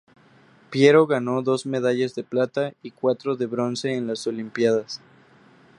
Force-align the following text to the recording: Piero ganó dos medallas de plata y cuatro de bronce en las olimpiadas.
Piero 0.71 1.05
ganó 1.05 1.43
dos 1.43 1.67
medallas 1.67 2.15
de 2.15 2.23
plata 2.23 2.73
y 2.81 2.89
cuatro 2.89 3.35
de 3.35 3.45
bronce 3.45 3.93
en 3.93 4.07
las 4.07 4.25
olimpiadas. 4.25 4.99